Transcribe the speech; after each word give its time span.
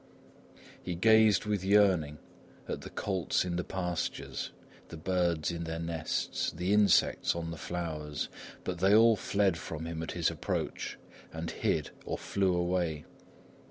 He 0.81 0.95
gazed 0.95 1.45
with 1.45 1.63
yearning 1.63 2.17
at 2.67 2.81
the 2.81 2.89
colts 2.89 3.45
in 3.45 3.55
the 3.55 3.63
pastures, 3.63 4.49
the 4.87 4.97
birds 4.97 5.51
in 5.51 5.65
their 5.65 5.77
nests, 5.77 6.49
the 6.51 6.73
insects 6.73 7.35
on 7.35 7.51
the 7.51 7.55
flowers; 7.57 8.27
but 8.63 8.79
they 8.79 8.95
all 8.95 9.15
fled 9.15 9.57
from 9.57 9.85
him 9.85 10.01
at 10.01 10.13
his 10.13 10.31
approach 10.31 10.97
and 11.31 11.51
hid 11.51 11.91
or 12.03 12.17
flew 12.17 12.55
away. 12.55 13.05